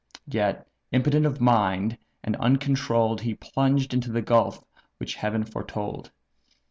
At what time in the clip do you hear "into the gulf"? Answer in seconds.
3.93-4.63